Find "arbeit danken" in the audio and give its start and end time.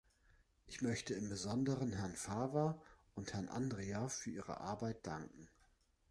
4.59-5.47